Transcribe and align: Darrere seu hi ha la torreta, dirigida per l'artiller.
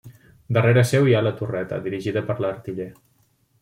Darrere 0.57 0.85
seu 0.93 1.05
hi 1.11 1.15
ha 1.19 1.23
la 1.27 1.35
torreta, 1.43 1.81
dirigida 1.87 2.27
per 2.31 2.41
l'artiller. 2.47 2.93